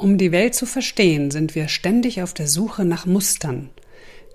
Um 0.00 0.16
die 0.16 0.32
Welt 0.32 0.54
zu 0.54 0.64
verstehen, 0.64 1.30
sind 1.30 1.54
wir 1.54 1.68
ständig 1.68 2.22
auf 2.22 2.32
der 2.32 2.48
Suche 2.48 2.86
nach 2.86 3.04
Mustern. 3.04 3.68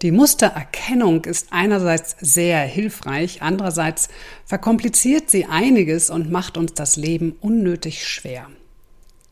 Die 0.03 0.11
Mustererkennung 0.11 1.25
ist 1.25 1.47
einerseits 1.49 2.15
sehr 2.19 2.59
hilfreich, 2.59 3.41
andererseits 3.41 4.09
verkompliziert 4.45 5.31
sie 5.31 5.45
einiges 5.45 6.11
und 6.11 6.29
macht 6.29 6.57
uns 6.57 6.75
das 6.75 6.97
Leben 6.97 7.35
unnötig 7.41 8.07
schwer. 8.07 8.47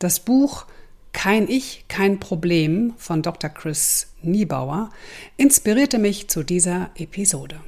Das 0.00 0.18
Buch 0.18 0.66
Kein 1.12 1.48
Ich, 1.48 1.84
kein 1.86 2.18
Problem 2.18 2.94
von 2.96 3.22
Dr. 3.22 3.48
Chris 3.48 4.08
Niebauer 4.20 4.90
inspirierte 5.36 5.98
mich 6.00 6.26
zu 6.26 6.42
dieser 6.42 6.90
Episode. 6.96 7.60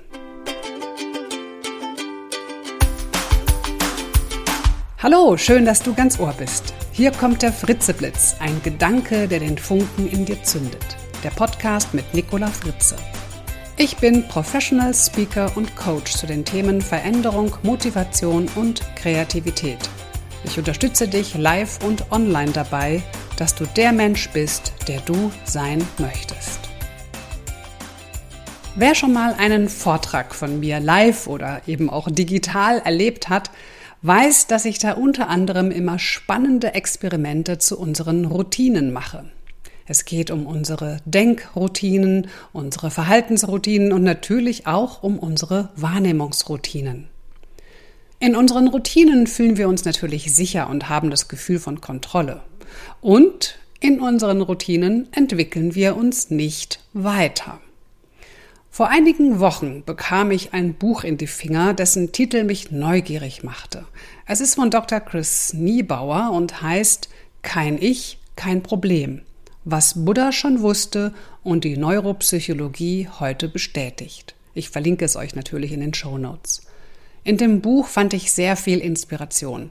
Hallo, 4.99 5.37
schön, 5.37 5.65
dass 5.65 5.85
du 5.85 5.95
ganz 5.95 6.19
Ohr 6.19 6.35
bist. 6.37 6.75
Hier 6.97 7.11
kommt 7.11 7.43
der 7.43 7.53
Fritzeblitz, 7.53 8.37
ein 8.41 8.63
Gedanke, 8.63 9.29
der 9.29 9.39
den 9.39 9.59
Funken 9.59 10.09
in 10.09 10.25
dir 10.25 10.43
zündet. 10.43 10.97
Der 11.23 11.29
Podcast 11.29 11.93
mit 11.93 12.15
Nicola 12.15 12.47
Fritze. 12.47 12.97
Ich 13.77 13.99
bin 13.99 14.27
Professional 14.29 14.95
Speaker 14.95 15.55
und 15.59 15.77
Coach 15.77 16.13
zu 16.13 16.27
den 16.27 16.43
Themen 16.43 16.81
Veränderung, 16.81 17.55
Motivation 17.63 18.49
und 18.55 18.81
Kreativität. 18.97 19.91
Ich 20.45 20.57
unterstütze 20.57 21.07
dich 21.07 21.35
live 21.37 21.85
und 21.85 22.11
online 22.13 22.53
dabei, 22.53 23.03
dass 23.37 23.55
du 23.55 23.67
der 23.77 23.93
Mensch 23.93 24.31
bist, 24.31 24.73
der 24.89 25.01
du 25.01 25.31
sein 25.45 25.87
möchtest. 25.99 26.61
Wer 28.75 28.95
schon 28.95 29.13
mal 29.13 29.35
einen 29.35 29.69
Vortrag 29.69 30.35
von 30.35 30.61
mir 30.61 30.81
live 30.81 31.27
oder 31.27 31.61
eben 31.67 31.91
auch 31.91 32.09
digital 32.11 32.79
erlebt 32.79 33.29
hat, 33.29 33.51
weiß, 34.07 34.47
dass 34.47 34.65
ich 34.65 34.79
da 34.79 34.93
unter 34.93 35.29
anderem 35.29 35.71
immer 35.71 35.99
spannende 35.99 36.75
Experimente 36.75 37.59
zu 37.59 37.79
unseren 37.79 38.25
Routinen 38.25 38.93
mache. 38.93 39.25
Es 39.87 40.05
geht 40.05 40.31
um 40.31 40.47
unsere 40.47 40.99
Denkroutinen, 41.05 42.29
unsere 42.53 42.91
Verhaltensroutinen 42.91 43.93
und 43.93 44.03
natürlich 44.03 44.67
auch 44.67 45.03
um 45.03 45.19
unsere 45.19 45.71
Wahrnehmungsroutinen. 45.77 47.09
In 48.19 48.35
unseren 48.35 48.69
Routinen 48.69 49.27
fühlen 49.27 49.57
wir 49.57 49.69
uns 49.69 49.85
natürlich 49.85 50.35
sicher 50.35 50.69
und 50.71 50.89
haben 50.89 51.11
das 51.11 51.29
Gefühl 51.29 51.59
von 51.59 51.81
Kontrolle. 51.81 52.43
Und 53.01 53.59
in 53.79 54.01
unseren 54.01 54.41
Routinen 54.41 55.09
entwickeln 55.13 55.75
wir 55.75 55.97
uns 55.97 56.31
nicht 56.31 56.81
weiter. 56.93 57.61
Vor 58.77 58.91
einigen 58.91 59.41
Wochen 59.41 59.85
bekam 59.87 60.31
ich 60.31 60.53
ein 60.53 60.75
Buch 60.75 61.03
in 61.03 61.17
die 61.17 61.27
Finger, 61.27 61.73
dessen 61.73 62.13
Titel 62.13 62.45
mich 62.45 62.71
neugierig 62.71 63.43
machte. 63.43 63.87
Es 64.27 64.43
ist 64.43 64.57
von 64.57 64.71
Dr. 64.71 65.01
Chris 65.01 65.55
Niebauer 65.55 66.31
und 66.35 66.61
heißt 66.61 67.09
Kein 67.41 67.81
Ich, 67.81 68.19
kein 68.37 68.63
Problem. 68.63 69.23
Was 69.65 70.05
Buddha 70.05 70.31
schon 70.31 70.61
wusste 70.61 71.15
und 71.43 71.65
die 71.65 71.79
Neuropsychologie 71.79 73.09
heute 73.19 73.49
bestätigt. 73.49 74.35
Ich 74.53 74.69
verlinke 74.69 75.07
es 75.07 75.17
euch 75.17 75.35
natürlich 75.35 75.73
in 75.73 75.81
den 75.81 75.95
Show 75.95 76.19
Notes. 76.19 76.61
In 77.25 77.39
dem 77.39 77.63
Buch 77.63 77.87
fand 77.87 78.13
ich 78.13 78.31
sehr 78.31 78.57
viel 78.57 78.81
Inspiration. 78.81 79.71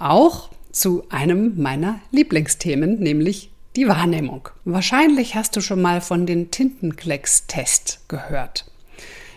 Auch 0.00 0.50
zu 0.72 1.04
einem 1.10 1.62
meiner 1.62 2.00
Lieblingsthemen, 2.10 2.98
nämlich 2.98 3.51
die 3.76 3.88
Wahrnehmung. 3.88 4.48
Wahrscheinlich 4.64 5.34
hast 5.34 5.56
du 5.56 5.60
schon 5.60 5.80
mal 5.80 6.00
von 6.00 6.26
den 6.26 6.50
Tintenklecks-Test 6.50 8.00
gehört. 8.08 8.66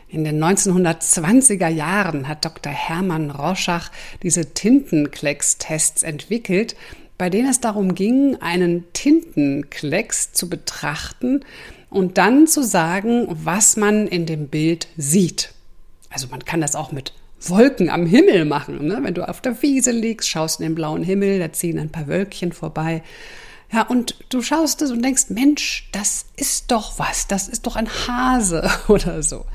In 0.09 0.23
den 0.23 0.41
1920er 0.43 1.67
Jahren 1.67 2.27
hat 2.27 2.45
Dr. 2.45 2.71
Hermann 2.71 3.31
Roschach 3.31 3.91
diese 4.23 4.53
Tintenklecks-Tests 4.53 6.03
entwickelt, 6.03 6.75
bei 7.17 7.29
denen 7.29 7.49
es 7.49 7.61
darum 7.61 7.95
ging, 7.95 8.37
einen 8.41 8.85
Tintenklecks 8.93 10.33
zu 10.33 10.49
betrachten 10.49 11.41
und 11.89 12.17
dann 12.17 12.45
zu 12.45 12.61
sagen, 12.61 13.27
was 13.29 13.77
man 13.77 14.07
in 14.07 14.25
dem 14.25 14.47
Bild 14.47 14.87
sieht. 14.97 15.51
Also 16.09 16.27
man 16.27 16.43
kann 16.43 16.61
das 16.61 16.75
auch 16.75 16.91
mit 16.91 17.13
Wolken 17.41 17.89
am 17.89 18.05
Himmel 18.05 18.45
machen. 18.45 18.85
Ne? 18.87 18.99
Wenn 19.01 19.13
du 19.13 19.27
auf 19.27 19.41
der 19.41 19.61
Wiese 19.61 19.91
liegst, 19.91 20.29
schaust 20.29 20.59
in 20.59 20.65
den 20.65 20.75
blauen 20.75 21.03
Himmel, 21.03 21.39
da 21.39 21.51
ziehen 21.51 21.79
ein 21.79 21.91
paar 21.91 22.07
Wölkchen 22.07 22.51
vorbei. 22.51 23.01
Ja, 23.71 23.81
und 23.83 24.15
du 24.29 24.41
schaust 24.41 24.81
es 24.81 24.91
und 24.91 25.01
denkst, 25.03 25.25
Mensch, 25.29 25.89
das 25.91 26.27
ist 26.37 26.71
doch 26.71 26.99
was, 26.99 27.27
das 27.27 27.47
ist 27.47 27.65
doch 27.65 27.75
ein 27.75 27.89
Hase 28.07 28.69
oder 28.87 29.23
so. 29.23 29.45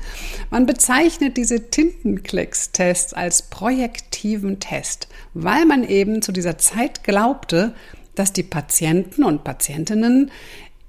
Man 0.49 0.65
bezeichnet 0.65 1.37
diese 1.37 1.69
Tintenklecks-Tests 1.69 3.13
als 3.13 3.43
projektiven 3.43 4.59
Test, 4.59 5.07
weil 5.33 5.65
man 5.65 5.83
eben 5.83 6.21
zu 6.21 6.31
dieser 6.31 6.57
Zeit 6.57 7.03
glaubte, 7.03 7.73
dass 8.15 8.33
die 8.33 8.43
Patienten 8.43 9.23
und 9.23 9.43
Patientinnen 9.43 10.31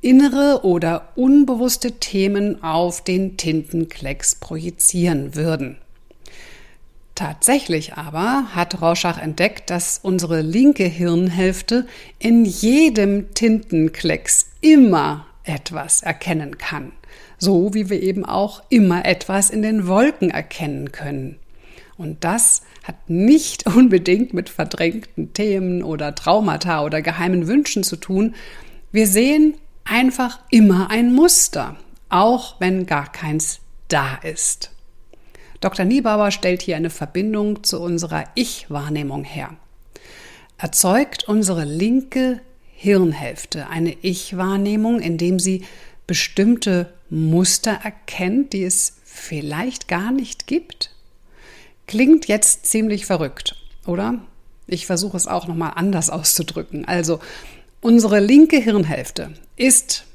innere 0.00 0.64
oder 0.64 1.12
unbewusste 1.14 1.92
Themen 1.92 2.62
auf 2.62 3.02
den 3.04 3.36
Tintenklecks 3.36 4.34
projizieren 4.34 5.36
würden. 5.36 5.78
Tatsächlich 7.14 7.94
aber 7.94 8.46
hat 8.54 8.80
Rorschach 8.80 9.18
entdeckt, 9.18 9.68
dass 9.68 9.98
unsere 10.02 10.40
linke 10.40 10.84
Hirnhälfte 10.84 11.86
in 12.18 12.44
jedem 12.44 13.34
Tintenklecks 13.34 14.46
immer 14.62 15.26
etwas 15.44 16.02
erkennen 16.02 16.56
kann. 16.56 16.92
So 17.36 17.74
wie 17.74 17.90
wir 17.90 18.02
eben 18.02 18.24
auch 18.24 18.62
immer 18.70 19.04
etwas 19.04 19.50
in 19.50 19.62
den 19.62 19.86
Wolken 19.86 20.30
erkennen 20.30 20.92
können. 20.92 21.38
Und 21.98 22.24
das 22.24 22.62
hat 22.82 22.96
nicht 23.08 23.66
unbedingt 23.76 24.32
mit 24.32 24.48
verdrängten 24.48 25.34
Themen 25.34 25.82
oder 25.82 26.14
Traumata 26.14 26.82
oder 26.82 27.02
geheimen 27.02 27.46
Wünschen 27.46 27.82
zu 27.84 27.96
tun. 27.96 28.34
Wir 28.90 29.06
sehen 29.06 29.54
einfach 29.84 30.38
immer 30.50 30.90
ein 30.90 31.12
Muster, 31.12 31.76
auch 32.08 32.58
wenn 32.60 32.86
gar 32.86 33.10
keins 33.12 33.60
da 33.88 34.16
ist. 34.22 34.70
Dr. 35.62 35.86
Niebauer 35.86 36.30
stellt 36.32 36.60
hier 36.60 36.76
eine 36.76 36.90
Verbindung 36.90 37.62
zu 37.62 37.80
unserer 37.80 38.24
Ich-Wahrnehmung 38.34 39.22
her. 39.22 39.56
Erzeugt 40.58 41.28
unsere 41.28 41.64
linke 41.64 42.40
Hirnhälfte 42.74 43.68
eine 43.68 43.96
Ich-Wahrnehmung, 44.02 45.00
indem 45.00 45.38
sie 45.38 45.64
bestimmte 46.08 46.92
Muster 47.10 47.78
erkennt, 47.84 48.52
die 48.52 48.64
es 48.64 48.96
vielleicht 49.04 49.86
gar 49.86 50.10
nicht 50.10 50.48
gibt? 50.48 50.90
Klingt 51.86 52.26
jetzt 52.26 52.66
ziemlich 52.66 53.06
verrückt, 53.06 53.54
oder? 53.86 54.18
Ich 54.66 54.86
versuche 54.86 55.16
es 55.16 55.28
auch 55.28 55.46
nochmal 55.46 55.74
anders 55.76 56.10
auszudrücken. 56.10 56.86
Also, 56.86 57.20
unsere 57.80 58.18
linke 58.18 58.56
Hirnhälfte 58.56 59.30
ist 59.56 60.06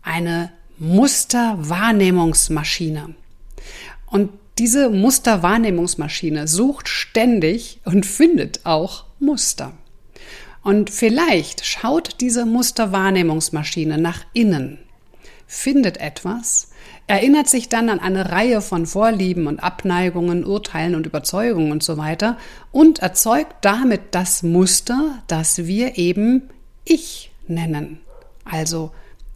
eine 0.00 0.52
Musterwahrnehmungsmaschine. 0.78 3.14
Und 4.06 4.30
diese 4.58 4.88
Musterwahrnehmungsmaschine 4.90 6.48
sucht 6.48 6.88
ständig 6.88 7.80
und 7.84 8.06
findet 8.06 8.64
auch 8.64 9.04
Muster. 9.18 9.72
Und 10.62 10.90
vielleicht 10.90 11.64
schaut 11.64 12.20
diese 12.20 12.44
Musterwahrnehmungsmaschine 12.46 13.98
nach 13.98 14.24
innen, 14.32 14.78
findet 15.46 15.98
etwas, 15.98 16.70
erinnert 17.06 17.48
sich 17.48 17.68
dann 17.68 17.88
an 17.88 18.00
eine 18.00 18.32
Reihe 18.32 18.60
von 18.60 18.86
Vorlieben 18.86 19.46
und 19.46 19.60
Abneigungen, 19.60 20.44
Urteilen 20.44 20.96
und 20.96 21.06
Überzeugungen 21.06 21.70
und 21.70 21.82
so 21.82 21.98
weiter 21.98 22.36
und 22.72 22.98
erzeugt 22.98 23.54
damit 23.60 24.00
das 24.10 24.42
Muster, 24.42 25.22
das 25.28 25.66
wir 25.66 25.98
eben 25.98 26.50
Ich 26.84 27.30
nennen. 27.46 28.00
Also 28.44 28.90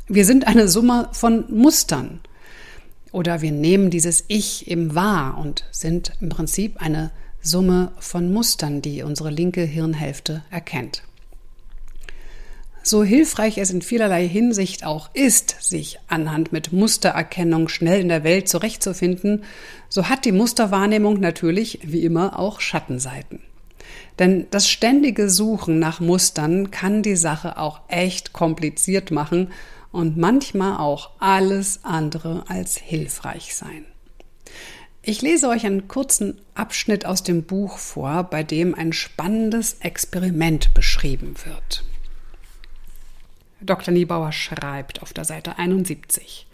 wir 0.08 0.24
sind 0.24 0.48
eine 0.48 0.66
Summe 0.66 1.08
von 1.12 1.44
Mustern. 1.48 2.20
Oder 3.12 3.42
wir 3.42 3.52
nehmen 3.52 3.90
dieses 3.90 4.24
Ich 4.28 4.70
im 4.70 4.94
wahr 4.94 5.38
und 5.38 5.64
sind 5.70 6.12
im 6.20 6.28
Prinzip 6.28 6.80
eine 6.80 7.10
Summe 7.42 7.92
von 7.98 8.32
Mustern, 8.32 8.82
die 8.82 9.02
unsere 9.02 9.30
linke 9.30 9.62
Hirnhälfte 9.62 10.42
erkennt. 10.50 11.02
So 12.82 13.04
hilfreich 13.04 13.58
es 13.58 13.70
in 13.70 13.82
vielerlei 13.82 14.26
Hinsicht 14.26 14.84
auch 14.84 15.10
ist, 15.12 15.56
sich 15.60 15.98
anhand 16.08 16.52
mit 16.52 16.72
Mustererkennung 16.72 17.68
schnell 17.68 18.00
in 18.00 18.08
der 18.08 18.24
Welt 18.24 18.48
zurechtzufinden, 18.48 19.44
so 19.88 20.08
hat 20.08 20.24
die 20.24 20.32
Musterwahrnehmung 20.32 21.20
natürlich 21.20 21.80
wie 21.82 22.04
immer 22.04 22.38
auch 22.38 22.60
Schattenseiten. 22.60 23.40
Denn 24.18 24.46
das 24.50 24.68
ständige 24.68 25.28
Suchen 25.28 25.78
nach 25.78 26.00
Mustern 26.00 26.70
kann 26.70 27.02
die 27.02 27.16
Sache 27.16 27.58
auch 27.58 27.80
echt 27.88 28.32
kompliziert 28.32 29.10
machen 29.10 29.48
und 29.92 30.16
manchmal 30.16 30.78
auch 30.78 31.10
alles 31.18 31.80
andere 31.84 32.44
als 32.48 32.76
hilfreich 32.76 33.54
sein. 33.54 33.84
Ich 35.02 35.22
lese 35.22 35.48
euch 35.48 35.64
einen 35.64 35.88
kurzen 35.88 36.40
Abschnitt 36.54 37.06
aus 37.06 37.22
dem 37.22 37.44
Buch 37.44 37.78
vor, 37.78 38.24
bei 38.24 38.42
dem 38.42 38.74
ein 38.74 38.92
spannendes 38.92 39.78
Experiment 39.80 40.74
beschrieben 40.74 41.34
wird. 41.44 41.84
Dr. 43.62 43.92
Niebauer 43.92 44.32
schreibt 44.32 45.02
auf 45.02 45.12
der 45.12 45.24
Seite 45.24 45.58
71. 45.58 46.46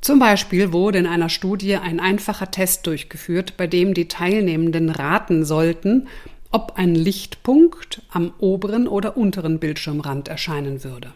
Zum 0.00 0.18
Beispiel 0.18 0.72
wurde 0.72 0.98
in 0.98 1.06
einer 1.06 1.28
Studie 1.28 1.76
ein 1.76 1.98
einfacher 1.98 2.50
Test 2.50 2.86
durchgeführt, 2.86 3.56
bei 3.56 3.66
dem 3.66 3.94
die 3.94 4.06
Teilnehmenden 4.06 4.90
raten 4.90 5.44
sollten, 5.44 6.08
ob 6.50 6.74
ein 6.76 6.94
Lichtpunkt 6.94 8.02
am 8.10 8.32
oberen 8.38 8.86
oder 8.86 9.16
unteren 9.16 9.58
Bildschirmrand 9.58 10.28
erscheinen 10.28 10.84
würde. 10.84 11.12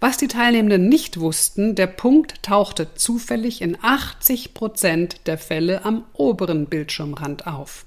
Was 0.00 0.16
die 0.16 0.28
Teilnehmenden 0.28 0.88
nicht 0.88 1.20
wussten, 1.20 1.74
der 1.74 1.86
Punkt 1.86 2.42
tauchte 2.42 2.94
zufällig 2.94 3.60
in 3.60 3.76
80 3.82 4.54
Prozent 4.54 5.26
der 5.26 5.36
Fälle 5.36 5.84
am 5.84 6.04
oberen 6.14 6.66
Bildschirmrand 6.66 7.46
auf. 7.46 7.84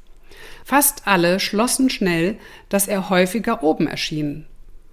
Fast 0.63 1.07
alle 1.07 1.39
schlossen 1.39 1.89
schnell, 1.89 2.37
dass 2.69 2.87
er 2.87 3.09
häufiger 3.09 3.63
oben 3.63 3.87
erschien. 3.87 4.45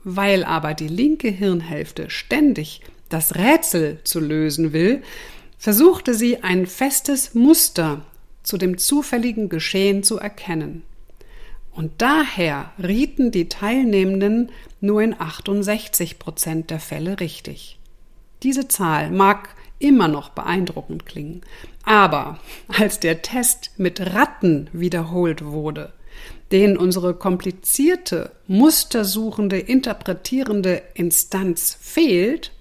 Weil 0.03 0.45
aber 0.45 0.73
die 0.73 0.89
linke 0.89 1.29
Hirnhälfte 1.29 2.09
ständig 2.09 2.81
das 3.11 3.35
Rätsel 3.35 3.99
zu 4.05 4.19
lösen 4.19 4.73
will, 4.73 5.03
versuchte 5.59 6.15
sie 6.15 6.43
ein 6.43 6.67
festes 6.67 7.35
Muster 7.35 8.01
zu 8.43 8.57
dem 8.57 8.79
zufälligen 8.79 9.51
Geschehen 9.51 10.03
zu 10.03 10.19
erkennen. 10.19 10.85
Und 11.73 11.93
daher 11.99 12.73
rieten 12.83 13.31
die 13.31 13.49
Teilnehmenden 13.49 14.51
nur 14.81 15.03
in 15.03 15.15
68 15.19 16.19
Prozent 16.19 16.71
der 16.71 16.81
Fälle 16.81 17.21
richtig. 17.21 17.79
Diese 18.43 18.69
Zahl 18.69 19.11
mag 19.11 19.55
immer 19.79 20.09
noch 20.09 20.31
beeindruckend 20.31 21.07
klingen, 21.07 21.43
aber 21.85 22.39
als 22.69 23.01
der 23.01 23.23
Test 23.23 23.73
mit 23.77 24.01
Ratten 24.15 24.69
wiederholt 24.73 25.45
wurde, 25.45 25.93
denen 26.53 26.77
unsere 26.77 27.15
komplizierte, 27.15 28.33
mustersuchende, 28.47 29.59
interpretierende 29.59 30.83
Instanz 30.95 31.77
fehlt, 31.81 32.53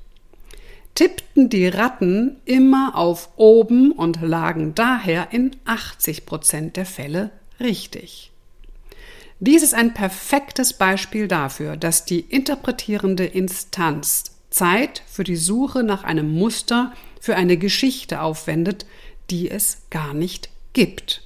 tippten 0.96 1.50
die 1.50 1.68
Ratten 1.68 2.38
immer 2.46 2.96
auf 2.96 3.30
oben 3.38 3.92
und 3.92 4.22
lagen 4.22 4.76
daher 4.76 5.30
in 5.32 5.56
80 5.66 6.26
Prozent 6.26 6.78
der 6.78 6.86
Fälle 6.86 7.32
richtig. 7.60 8.32
Dies 9.42 9.64
ist 9.64 9.74
ein 9.74 9.94
perfektes 9.94 10.74
Beispiel 10.74 11.30
dafür, 11.30 11.78
dass 11.78 12.04
die 12.04 12.20
interpretierende 12.20 13.26
Instanz 13.26 14.36
Zeit 14.50 15.02
für 15.08 15.24
die 15.24 15.38
Suche 15.38 15.84
nach 15.84 16.04
einem 16.04 16.30
Muster 16.34 16.94
für 17.22 17.36
eine 17.36 17.56
Geschichte 17.56 18.22
aufwendet, 18.22 18.86
die 19.30 19.50
es 19.50 19.84
gar 19.90 20.14
nicht 20.14 20.50
gibt. 20.74 21.24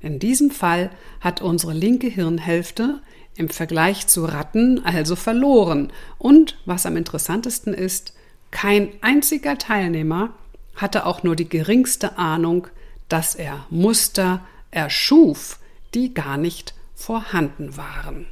In 0.00 0.18
diesem 0.20 0.50
Fall 0.50 0.90
hat 1.20 1.42
unsere 1.42 1.72
linke 1.72 2.06
Hirnhälfte 2.06 3.00
im 3.36 3.48
Vergleich 3.48 4.06
zu 4.06 4.26
Ratten 4.26 4.84
also 4.84 5.16
verloren 5.16 5.92
und, 6.18 6.56
was 6.66 6.86
am 6.86 6.96
interessantesten 6.96 7.74
ist, 7.74 8.12
kein 8.52 8.90
einziger 9.00 9.58
Teilnehmer 9.58 10.30
hatte 10.76 11.06
auch 11.06 11.24
nur 11.24 11.34
die 11.34 11.48
geringste 11.48 12.16
Ahnung, 12.16 12.68
dass 13.08 13.34
er 13.34 13.66
Muster 13.70 14.44
erschuf, 14.70 15.58
die 15.94 16.14
gar 16.14 16.36
nicht 16.36 16.73
vorhanden 16.94 17.76
waren. 17.76 18.26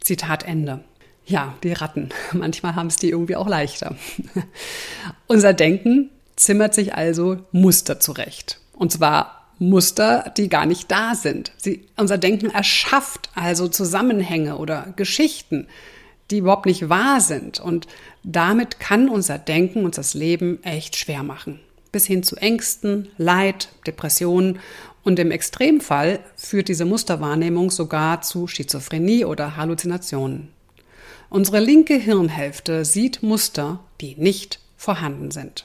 Zitat 0.00 0.44
Ende. 0.44 0.84
Ja, 1.24 1.54
die 1.62 1.72
Ratten. 1.72 2.10
Manchmal 2.32 2.76
haben 2.76 2.86
es 2.86 2.96
die 2.96 3.10
irgendwie 3.10 3.36
auch 3.36 3.48
leichter. 3.48 3.96
Unser 5.26 5.52
Denken 5.52 6.10
zimmert 6.36 6.74
sich 6.74 6.94
also 6.94 7.38
Muster 7.50 7.98
zurecht. 7.98 8.60
Und 8.74 8.92
zwar 8.92 9.36
Muster, 9.58 10.32
die 10.36 10.48
gar 10.48 10.66
nicht 10.66 10.90
da 10.90 11.14
sind. 11.14 11.52
Sie, 11.56 11.88
unser 11.96 12.18
Denken 12.18 12.50
erschafft 12.50 13.30
also 13.34 13.68
Zusammenhänge 13.68 14.58
oder 14.58 14.92
Geschichten, 14.96 15.66
die 16.30 16.38
überhaupt 16.38 16.66
nicht 16.66 16.88
wahr 16.88 17.20
sind. 17.20 17.58
Und 17.58 17.86
damit 18.22 18.80
kann 18.80 19.08
unser 19.08 19.38
Denken 19.38 19.84
uns 19.84 19.96
das 19.96 20.14
Leben 20.14 20.62
echt 20.62 20.96
schwer 20.96 21.22
machen. 21.22 21.60
Bis 21.90 22.04
hin 22.04 22.22
zu 22.22 22.36
Ängsten, 22.36 23.08
Leid, 23.16 23.70
Depressionen 23.86 24.58
und 25.06 25.20
im 25.20 25.30
Extremfall 25.30 26.18
führt 26.34 26.66
diese 26.66 26.84
Musterwahrnehmung 26.84 27.70
sogar 27.70 28.22
zu 28.22 28.48
Schizophrenie 28.48 29.24
oder 29.24 29.56
Halluzinationen. 29.56 30.48
Unsere 31.30 31.60
linke 31.60 31.94
Hirnhälfte 31.94 32.84
sieht 32.84 33.22
Muster, 33.22 33.78
die 34.00 34.16
nicht 34.16 34.58
vorhanden 34.76 35.30
sind. 35.30 35.64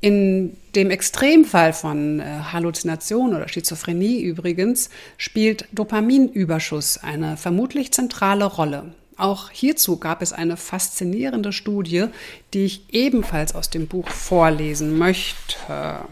In 0.00 0.56
dem 0.74 0.90
Extremfall 0.90 1.72
von 1.72 2.18
äh, 2.18 2.24
Halluzination 2.52 3.36
oder 3.36 3.48
Schizophrenie 3.48 4.20
übrigens 4.20 4.90
spielt 5.16 5.68
Dopaminüberschuss 5.70 6.98
eine 6.98 7.36
vermutlich 7.36 7.92
zentrale 7.92 8.46
Rolle. 8.46 8.94
Auch 9.16 9.50
hierzu 9.50 9.98
gab 9.98 10.22
es 10.22 10.32
eine 10.32 10.56
faszinierende 10.56 11.52
Studie, 11.52 12.06
die 12.52 12.64
ich 12.64 12.82
ebenfalls 12.90 13.54
aus 13.54 13.70
dem 13.70 13.86
Buch 13.86 14.08
vorlesen 14.08 14.98
möchte 14.98 16.02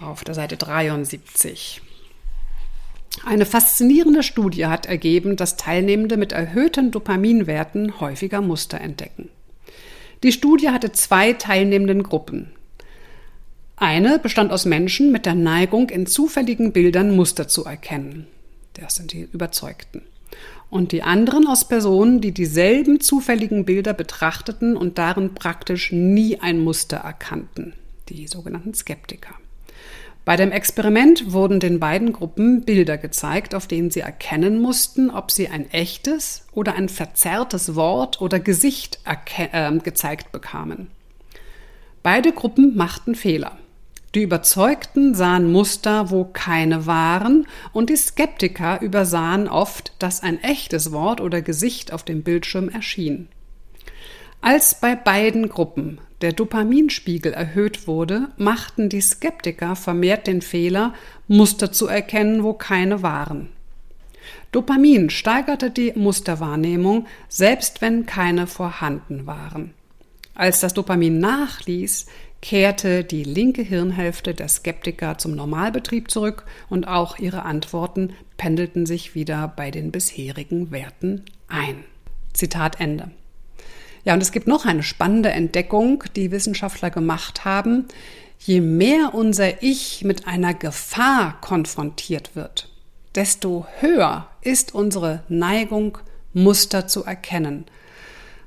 auf 0.00 0.24
der 0.24 0.34
Seite 0.34 0.56
73. 0.56 1.82
Eine 3.24 3.46
faszinierende 3.46 4.22
Studie 4.22 4.66
hat 4.66 4.86
ergeben, 4.86 5.36
dass 5.36 5.56
Teilnehmende 5.56 6.16
mit 6.16 6.32
erhöhten 6.32 6.90
Dopaminwerten 6.90 8.00
häufiger 8.00 8.40
Muster 8.40 8.80
entdecken. 8.80 9.28
Die 10.22 10.32
Studie 10.32 10.70
hatte 10.70 10.92
zwei 10.92 11.32
teilnehmenden 11.32 12.02
Gruppen. 12.02 12.50
Eine 13.76 14.18
bestand 14.18 14.52
aus 14.52 14.64
Menschen 14.64 15.12
mit 15.12 15.26
der 15.26 15.34
Neigung, 15.34 15.90
in 15.90 16.06
zufälligen 16.06 16.72
Bildern 16.72 17.14
Muster 17.14 17.48
zu 17.48 17.64
erkennen. 17.64 18.26
Das 18.74 18.96
sind 18.96 19.12
die 19.12 19.28
Überzeugten. 19.32 20.02
Und 20.70 20.92
die 20.92 21.02
anderen 21.02 21.46
aus 21.46 21.66
Personen, 21.66 22.20
die 22.20 22.32
dieselben 22.32 23.00
zufälligen 23.00 23.64
Bilder 23.64 23.94
betrachteten 23.94 24.76
und 24.76 24.98
darin 24.98 25.34
praktisch 25.34 25.92
nie 25.92 26.40
ein 26.40 26.60
Muster 26.60 26.98
erkannten. 26.98 27.72
Die 28.08 28.26
sogenannten 28.26 28.74
Skeptiker. 28.74 29.34
Bei 30.28 30.36
dem 30.36 30.52
Experiment 30.52 31.32
wurden 31.32 31.58
den 31.58 31.80
beiden 31.80 32.12
Gruppen 32.12 32.60
Bilder 32.66 32.98
gezeigt, 32.98 33.54
auf 33.54 33.66
denen 33.66 33.90
sie 33.90 34.00
erkennen 34.00 34.60
mussten, 34.60 35.08
ob 35.08 35.30
sie 35.30 35.48
ein 35.48 35.70
echtes 35.70 36.44
oder 36.52 36.74
ein 36.74 36.90
verzerrtes 36.90 37.74
Wort 37.76 38.20
oder 38.20 38.38
Gesicht 38.38 38.98
äh, 39.06 39.78
gezeigt 39.78 40.30
bekamen. 40.30 40.90
Beide 42.02 42.32
Gruppen 42.32 42.76
machten 42.76 43.14
Fehler. 43.14 43.56
Die 44.14 44.20
Überzeugten 44.20 45.14
sahen 45.14 45.50
Muster, 45.50 46.10
wo 46.10 46.26
keine 46.26 46.84
waren, 46.84 47.46
und 47.72 47.88
die 47.88 47.96
Skeptiker 47.96 48.82
übersahen 48.82 49.48
oft, 49.48 49.94
dass 49.98 50.22
ein 50.22 50.42
echtes 50.42 50.92
Wort 50.92 51.22
oder 51.22 51.40
Gesicht 51.40 51.90
auf 51.90 52.02
dem 52.02 52.22
Bildschirm 52.22 52.68
erschien. 52.68 53.28
Als 54.42 54.78
bei 54.78 54.94
beiden 54.94 55.48
Gruppen 55.48 56.02
der 56.20 56.32
Dopaminspiegel 56.32 57.32
erhöht 57.32 57.86
wurde, 57.86 58.28
machten 58.36 58.88
die 58.88 59.00
Skeptiker 59.00 59.76
vermehrt 59.76 60.26
den 60.26 60.42
Fehler, 60.42 60.94
Muster 61.28 61.70
zu 61.70 61.86
erkennen, 61.86 62.42
wo 62.42 62.54
keine 62.54 63.02
waren. 63.02 63.50
Dopamin 64.50 65.10
steigerte 65.10 65.70
die 65.70 65.92
Musterwahrnehmung, 65.94 67.06
selbst 67.28 67.80
wenn 67.80 68.06
keine 68.06 68.46
vorhanden 68.46 69.26
waren. 69.26 69.74
Als 70.34 70.60
das 70.60 70.74
Dopamin 70.74 71.18
nachließ, 71.18 72.06
kehrte 72.40 73.04
die 73.04 73.24
linke 73.24 73.62
Hirnhälfte 73.62 74.34
der 74.34 74.48
Skeptiker 74.48 75.18
zum 75.18 75.34
Normalbetrieb 75.34 76.10
zurück 76.10 76.44
und 76.68 76.86
auch 76.86 77.18
ihre 77.18 77.42
Antworten 77.42 78.12
pendelten 78.36 78.86
sich 78.86 79.14
wieder 79.14 79.52
bei 79.56 79.70
den 79.70 79.90
bisherigen 79.90 80.70
Werten 80.70 81.24
ein. 81.48 81.84
Zitat 82.32 82.80
Ende. 82.80 83.10
Ja, 84.08 84.14
und 84.14 84.22
es 84.22 84.32
gibt 84.32 84.46
noch 84.46 84.64
eine 84.64 84.82
spannende 84.82 85.28
Entdeckung, 85.32 86.02
die 86.16 86.30
Wissenschaftler 86.30 86.88
gemacht 86.88 87.44
haben. 87.44 87.84
Je 88.38 88.62
mehr 88.62 89.12
unser 89.12 89.62
Ich 89.62 90.02
mit 90.02 90.26
einer 90.26 90.54
Gefahr 90.54 91.38
konfrontiert 91.42 92.34
wird, 92.34 92.70
desto 93.14 93.66
höher 93.80 94.26
ist 94.40 94.74
unsere 94.74 95.24
Neigung, 95.28 95.98
Muster 96.32 96.86
zu 96.86 97.04
erkennen. 97.04 97.66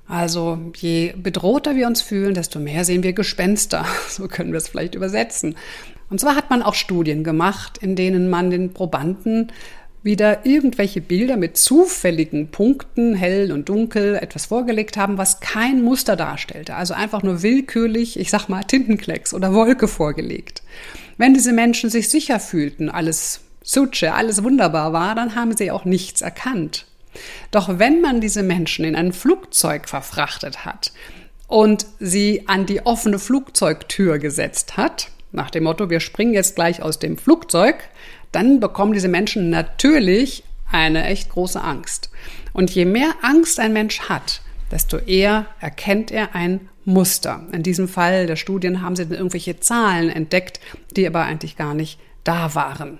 Also 0.07 0.57
je 0.77 1.13
bedrohter 1.15 1.75
wir 1.75 1.85
uns 1.85 2.01
fühlen, 2.01 2.33
desto 2.33 2.57
mehr 2.57 2.83
sehen 2.83 3.03
wir 3.03 3.13
Gespenster. 3.13 3.85
So 4.09 4.27
können 4.27 4.53
wir 4.53 4.57
es 4.57 4.67
vielleicht 4.67 4.95
übersetzen. 4.95 5.55
Und 6.09 6.19
zwar 6.19 6.35
hat 6.35 6.49
man 6.49 6.63
auch 6.63 6.73
Studien 6.73 7.23
gemacht, 7.23 7.77
in 7.77 7.95
denen 7.95 8.31
man 8.31 8.49
den 8.49 8.73
Probanden 8.73 9.51
wieder 10.03 10.45
irgendwelche 10.45 10.99
Bilder 10.99 11.37
mit 11.37 11.57
zufälligen 11.57 12.49
Punkten, 12.49 13.13
hell 13.13 13.51
und 13.51 13.69
dunkel, 13.69 14.15
etwas 14.15 14.47
vorgelegt 14.47 14.97
haben, 14.97 15.17
was 15.17 15.39
kein 15.39 15.83
Muster 15.83 16.15
darstellte. 16.15 16.75
Also 16.75 16.93
einfach 16.93 17.21
nur 17.21 17.43
willkürlich, 17.43 18.19
ich 18.19 18.31
sag 18.31 18.49
mal, 18.49 18.63
Tintenklecks 18.63 19.33
oder 19.33 19.53
Wolke 19.53 19.87
vorgelegt. 19.87 20.63
Wenn 21.17 21.33
diese 21.33 21.53
Menschen 21.53 21.89
sich 21.89 22.09
sicher 22.09 22.39
fühlten, 22.39 22.89
alles 22.89 23.41
Suche, 23.63 24.13
alles 24.13 24.43
wunderbar 24.43 24.91
war, 24.91 25.13
dann 25.13 25.35
haben 25.35 25.55
sie 25.55 25.69
auch 25.69 25.85
nichts 25.85 26.21
erkannt. 26.21 26.87
Doch 27.51 27.77
wenn 27.77 28.01
man 28.01 28.21
diese 28.21 28.41
Menschen 28.41 28.85
in 28.85 28.95
ein 28.95 29.13
Flugzeug 29.13 29.87
verfrachtet 29.87 30.65
hat 30.65 30.93
und 31.47 31.85
sie 31.99 32.47
an 32.47 32.65
die 32.65 32.85
offene 32.85 33.19
Flugzeugtür 33.19 34.17
gesetzt 34.17 34.77
hat, 34.77 35.09
nach 35.31 35.51
dem 35.51 35.63
Motto, 35.63 35.89
wir 35.89 35.99
springen 35.99 36.33
jetzt 36.33 36.55
gleich 36.55 36.81
aus 36.81 36.99
dem 36.99 37.17
Flugzeug, 37.17 37.75
dann 38.31 38.59
bekommen 38.59 38.93
diese 38.93 39.07
Menschen 39.07 39.49
natürlich 39.49 40.43
eine 40.71 41.05
echt 41.05 41.29
große 41.29 41.61
Angst. 41.61 42.09
Und 42.53 42.71
je 42.71 42.85
mehr 42.85 43.13
Angst 43.21 43.59
ein 43.59 43.73
Mensch 43.73 44.01
hat, 44.01 44.41
desto 44.71 44.97
eher 44.97 45.47
erkennt 45.59 46.11
er 46.11 46.35
ein 46.35 46.69
Muster. 46.85 47.45
In 47.51 47.63
diesem 47.63 47.87
Fall 47.87 48.25
der 48.25 48.35
Studien 48.35 48.81
haben 48.81 48.95
sie 48.95 49.05
dann 49.05 49.17
irgendwelche 49.17 49.59
Zahlen 49.59 50.09
entdeckt, 50.09 50.59
die 50.95 51.05
aber 51.05 51.23
eigentlich 51.23 51.57
gar 51.57 51.73
nicht 51.73 51.99
da 52.23 52.55
waren. 52.55 52.97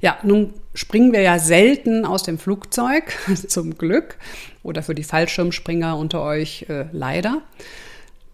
Ja, 0.00 0.18
nun 0.22 0.54
springen 0.74 1.12
wir 1.12 1.20
ja 1.20 1.38
selten 1.38 2.04
aus 2.04 2.22
dem 2.22 2.38
Flugzeug, 2.38 3.12
zum 3.48 3.76
Glück. 3.78 4.18
oder 4.62 4.82
für 4.82 4.94
die 4.94 5.04
Fallschirmspringer 5.04 5.96
unter 5.96 6.22
euch 6.22 6.66
äh, 6.68 6.86
leider. 6.92 7.42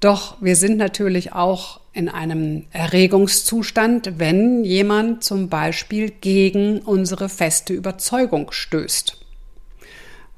Doch 0.01 0.37
wir 0.41 0.57
sind 0.57 0.79
natürlich 0.79 1.33
auch 1.33 1.80
in 1.93 2.09
einem 2.09 2.67
Erregungszustand, 2.71 4.19
wenn 4.19 4.65
jemand 4.65 5.25
zum 5.25 5.49
Beispiel 5.49 6.11
gegen 6.11 6.81
unsere 6.81 7.29
feste 7.29 7.73
Überzeugung 7.73 8.53
stößt. 8.53 9.17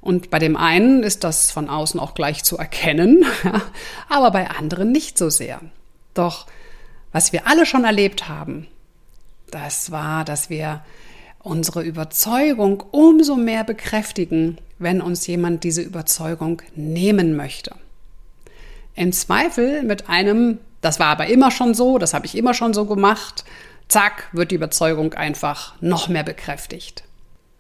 Und 0.01 0.31
bei 0.31 0.39
dem 0.39 0.57
einen 0.57 1.03
ist 1.03 1.25
das 1.25 1.53
von 1.53 1.69
außen 1.69 2.01
auch 2.01 2.15
gleich 2.15 2.43
zu 2.43 2.57
erkennen, 2.57 3.25
aber 4.09 4.31
bei 4.31 4.51
anderen 4.51 4.91
nicht 4.91 5.17
so 5.17 5.31
sehr. 5.31 5.61
Doch 6.15 6.47
was 7.13 7.33
wir 7.33 7.47
alle 7.47 7.67
schon 7.67 7.85
erlebt 7.85 8.29
haben, 8.29 8.67
das 9.51 9.91
war, 9.91 10.25
dass 10.25 10.49
wir 10.49 10.83
unsere 11.39 11.83
Überzeugung 11.83 12.83
umso 12.91 13.37
mehr 13.37 13.65
bekräftigen, 13.65 14.59
wenn 14.79 15.03
uns 15.03 15.27
jemand 15.27 15.63
diese 15.63 15.83
Überzeugung 15.83 16.63
nehmen 16.75 17.37
möchte. 17.37 17.75
Im 18.95 19.13
Zweifel 19.13 19.83
mit 19.83 20.09
einem, 20.09 20.59
das 20.81 21.01
war 21.01 21.09
aber 21.09 21.27
immer 21.27 21.51
schon 21.51 21.75
so, 21.75 21.99
das 21.99 22.15
habe 22.15 22.27
ich 22.27 22.37
immer 22.37 22.55
schon 22.55 22.75
so 22.75 22.87
gemacht, 22.87 23.45
zack, 23.89 24.29
wird 24.33 24.51
die 24.51 24.57
Überzeugung 24.57 25.15
einfach 25.15 25.75
noch 25.81 26.09
mehr 26.09 26.25
bekräftigt. 26.25 27.05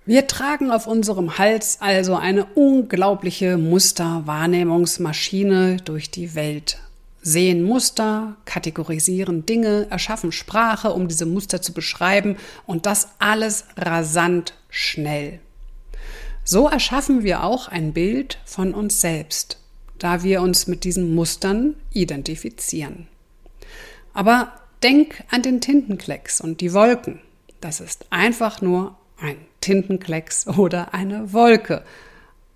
Wir 0.04 0.26
tragen 0.26 0.72
auf 0.72 0.88
unserem 0.88 1.38
Hals 1.38 1.78
also 1.80 2.16
eine 2.16 2.44
unglaubliche 2.44 3.56
Musterwahrnehmungsmaschine 3.56 5.76
durch 5.76 6.10
die 6.10 6.34
Welt. 6.34 6.80
Sehen 7.24 7.62
Muster, 7.62 8.34
kategorisieren 8.44 9.46
Dinge, 9.46 9.86
erschaffen 9.90 10.32
Sprache, 10.32 10.92
um 10.92 11.06
diese 11.06 11.24
Muster 11.24 11.62
zu 11.62 11.72
beschreiben 11.72 12.36
und 12.66 12.86
das 12.86 13.10
alles 13.20 13.64
rasant 13.76 14.54
schnell. 14.70 15.38
So 16.42 16.68
erschaffen 16.68 17.22
wir 17.22 17.44
auch 17.44 17.68
ein 17.68 17.92
Bild 17.92 18.40
von 18.44 18.74
uns 18.74 19.00
selbst, 19.00 19.60
da 20.02 20.24
wir 20.24 20.42
uns 20.42 20.66
mit 20.66 20.82
diesen 20.82 21.14
Mustern 21.14 21.76
identifizieren. 21.92 23.06
Aber 24.12 24.52
denk 24.82 25.22
an 25.30 25.42
den 25.42 25.60
Tintenklecks 25.60 26.40
und 26.40 26.60
die 26.60 26.72
Wolken. 26.72 27.20
Das 27.60 27.78
ist 27.78 28.06
einfach 28.10 28.60
nur 28.60 28.96
ein 29.20 29.36
Tintenklecks 29.60 30.48
oder 30.58 30.92
eine 30.92 31.32
Wolke 31.32 31.84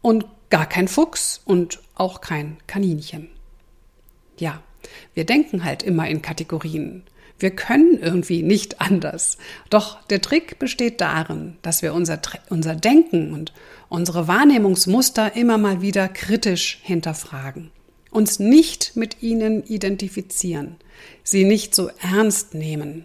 und 0.03 0.26
gar 0.50 0.67
kein 0.69 0.88
Fuchs 0.88 1.41
und 1.45 1.81
auch 1.95 2.21
kein 2.21 2.57
Kaninchen. 2.67 3.29
Ja, 4.38 4.61
wir 5.15 5.25
denken 5.25 5.62
halt 5.62 5.85
immer 5.85 6.09
in 6.09 6.23
Kategorien. 6.23 7.05
Wir 7.38 7.50
können 7.50 7.99
irgendwie 8.00 8.43
nicht 8.43 8.81
anders. 8.81 9.37
Doch 9.69 10.02
der 10.05 10.23
Trick 10.23 10.59
besteht 10.59 11.00
darin, 11.00 11.57
dass 11.62 11.83
wir 11.83 11.93
unser, 11.93 12.21
unser 12.49 12.75
Denken 12.75 13.35
und 13.35 13.52
unsere 13.88 14.26
Wahrnehmungsmuster 14.26 15.37
immer 15.37 15.59
mal 15.59 15.83
wieder 15.83 16.09
kritisch 16.09 16.78
hinterfragen, 16.83 17.71
uns 18.11 18.38
nicht 18.38 18.97
mit 18.97 19.23
ihnen 19.23 19.64
identifizieren, 19.64 20.76
sie 21.23 21.45
nicht 21.45 21.75
so 21.75 21.90
ernst 22.00 22.55
nehmen, 22.55 23.05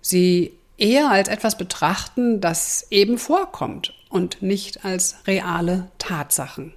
sie 0.00 0.54
eher 0.76 1.10
als 1.10 1.28
etwas 1.28 1.56
betrachten, 1.56 2.40
das 2.40 2.88
eben 2.90 3.16
vorkommt 3.16 3.94
und 4.08 4.42
nicht 4.42 4.84
als 4.84 5.16
reale 5.26 5.88
Tatsachen. 5.98 6.74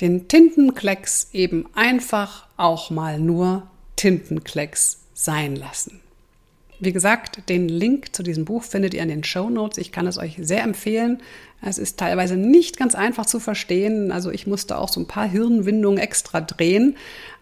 Den 0.00 0.28
Tintenklecks 0.28 1.28
eben 1.32 1.68
einfach 1.74 2.46
auch 2.56 2.90
mal 2.90 3.18
nur 3.18 3.68
Tintenklecks 3.96 5.00
sein 5.14 5.56
lassen. 5.56 6.00
Wie 6.82 6.92
gesagt, 6.92 7.48
den 7.48 7.68
Link 7.68 8.12
zu 8.12 8.24
diesem 8.24 8.44
Buch 8.44 8.64
findet 8.64 8.92
ihr 8.92 9.02
in 9.02 9.08
den 9.08 9.22
Show 9.22 9.48
Notes. 9.48 9.78
Ich 9.78 9.92
kann 9.92 10.08
es 10.08 10.18
euch 10.18 10.38
sehr 10.40 10.64
empfehlen. 10.64 11.22
Es 11.64 11.78
ist 11.78 11.96
teilweise 11.96 12.36
nicht 12.36 12.76
ganz 12.76 12.96
einfach 12.96 13.24
zu 13.24 13.38
verstehen. 13.38 14.10
Also 14.10 14.32
ich 14.32 14.48
musste 14.48 14.76
auch 14.76 14.88
so 14.88 14.98
ein 14.98 15.06
paar 15.06 15.28
Hirnwindungen 15.28 16.00
extra 16.00 16.40
drehen. 16.40 16.96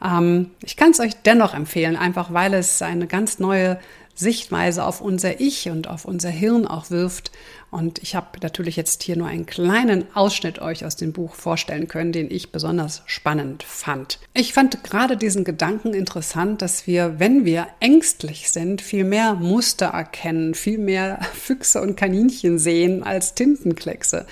Ähm, 0.04 0.50
ich 0.62 0.76
kann 0.76 0.90
es 0.90 1.00
euch 1.00 1.14
dennoch 1.24 1.54
empfehlen, 1.54 1.96
einfach 1.96 2.34
weil 2.34 2.52
es 2.52 2.82
eine 2.82 3.06
ganz 3.06 3.38
neue 3.38 3.78
Sichtweise 4.20 4.84
auf 4.84 5.00
unser 5.00 5.40
Ich 5.40 5.68
und 5.68 5.88
auf 5.88 6.04
unser 6.04 6.28
Hirn 6.28 6.66
auch 6.66 6.90
wirft. 6.90 7.32
Und 7.70 8.00
ich 8.02 8.14
habe 8.14 8.38
natürlich 8.42 8.76
jetzt 8.76 9.02
hier 9.02 9.16
nur 9.16 9.26
einen 9.26 9.46
kleinen 9.46 10.04
Ausschnitt 10.14 10.60
euch 10.60 10.84
aus 10.84 10.96
dem 10.96 11.12
Buch 11.12 11.34
vorstellen 11.34 11.88
können, 11.88 12.12
den 12.12 12.30
ich 12.30 12.52
besonders 12.52 13.02
spannend 13.06 13.62
fand. 13.62 14.18
Ich 14.34 14.52
fand 14.52 14.84
gerade 14.84 15.16
diesen 15.16 15.44
Gedanken 15.44 15.94
interessant, 15.94 16.62
dass 16.62 16.86
wir, 16.86 17.18
wenn 17.18 17.44
wir 17.44 17.66
ängstlich 17.80 18.50
sind, 18.50 18.82
viel 18.82 19.04
mehr 19.04 19.34
Muster 19.34 19.86
erkennen, 19.86 20.54
viel 20.54 20.78
mehr 20.78 21.20
Füchse 21.34 21.80
und 21.80 21.96
Kaninchen 21.96 22.58
sehen 22.58 23.02
als 23.02 23.34
Tintenkleckse. 23.34 24.26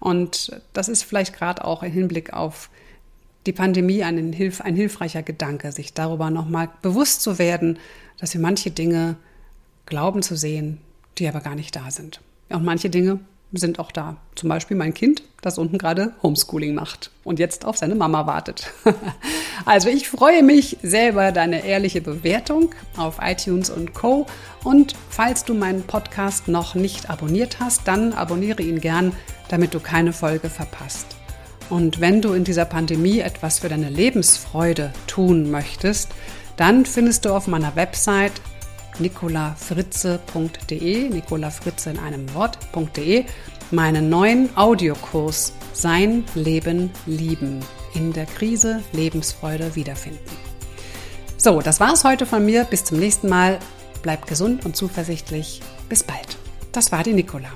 Und 0.00 0.60
das 0.72 0.88
ist 0.88 1.04
vielleicht 1.04 1.36
gerade 1.36 1.64
auch 1.64 1.82
im 1.82 1.92
Hinblick 1.92 2.32
auf 2.32 2.70
die 3.46 3.52
Pandemie 3.52 4.02
ein, 4.02 4.32
Hilf 4.32 4.60
ein 4.60 4.74
hilfreicher 4.74 5.22
Gedanke, 5.22 5.72
sich 5.72 5.92
darüber 5.92 6.30
nochmal 6.30 6.70
bewusst 6.82 7.22
zu 7.22 7.38
werden, 7.38 7.78
dass 8.18 8.32
wir 8.32 8.40
manche 8.40 8.70
Dinge 8.70 9.16
glauben 9.86 10.22
zu 10.22 10.36
sehen, 10.36 10.80
die 11.18 11.28
aber 11.28 11.40
gar 11.40 11.54
nicht 11.54 11.74
da 11.76 11.90
sind. 11.90 12.20
Und 12.48 12.64
manche 12.64 12.90
Dinge 12.90 13.20
sind 13.52 13.78
auch 13.78 13.92
da. 13.92 14.16
Zum 14.34 14.48
Beispiel 14.48 14.76
mein 14.76 14.94
Kind, 14.94 15.22
das 15.40 15.58
unten 15.58 15.78
gerade 15.78 16.12
Homeschooling 16.22 16.74
macht 16.74 17.10
und 17.22 17.38
jetzt 17.38 17.64
auf 17.64 17.76
seine 17.76 17.94
Mama 17.94 18.26
wartet. 18.26 18.72
also 19.64 19.88
ich 19.88 20.08
freue 20.08 20.42
mich 20.42 20.78
sehr 20.82 21.10
über 21.10 21.32
deine 21.32 21.64
ehrliche 21.64 22.00
Bewertung 22.00 22.74
auf 22.96 23.18
iTunes 23.22 23.70
und 23.70 23.94
Co. 23.94 24.26
Und 24.62 24.94
falls 25.08 25.44
du 25.44 25.54
meinen 25.54 25.82
Podcast 25.82 26.48
noch 26.48 26.74
nicht 26.74 27.10
abonniert 27.10 27.60
hast, 27.60 27.86
dann 27.86 28.12
abonniere 28.12 28.62
ihn 28.62 28.80
gern, 28.80 29.12
damit 29.48 29.74
du 29.74 29.80
keine 29.80 30.12
Folge 30.12 30.50
verpasst. 30.50 31.06
Und 31.70 32.00
wenn 32.00 32.20
du 32.20 32.32
in 32.34 32.44
dieser 32.44 32.66
Pandemie 32.66 33.20
etwas 33.20 33.60
für 33.60 33.68
deine 33.68 33.88
Lebensfreude 33.88 34.92
tun 35.06 35.50
möchtest, 35.50 36.10
dann 36.56 36.84
findest 36.86 37.24
du 37.24 37.30
auf 37.30 37.46
meiner 37.46 37.74
Website 37.74 38.32
nicolafritze.de, 38.98 41.08
Nicola 41.08 41.50
Fritze 41.50 41.90
in 41.90 41.98
einem 41.98 42.32
Wort.de, 42.34 43.24
meinen 43.70 44.08
neuen 44.08 44.56
Audiokurs 44.56 45.52
Sein 45.72 46.24
Leben 46.34 46.90
lieben. 47.06 47.60
In 47.94 48.12
der 48.12 48.26
Krise 48.26 48.82
Lebensfreude 48.92 49.76
wiederfinden. 49.76 50.18
So, 51.36 51.60
das 51.60 51.78
war's 51.78 52.04
heute 52.04 52.26
von 52.26 52.44
mir. 52.44 52.64
Bis 52.64 52.84
zum 52.84 52.98
nächsten 52.98 53.28
Mal. 53.28 53.58
Bleibt 54.02 54.26
gesund 54.26 54.64
und 54.64 54.76
zuversichtlich. 54.76 55.60
Bis 55.88 56.02
bald. 56.02 56.38
Das 56.72 56.90
war 56.90 57.02
die 57.02 57.12
Nicola. 57.12 57.48